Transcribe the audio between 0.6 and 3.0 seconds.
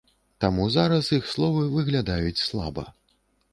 зараз іх словы выглядаюць слаба.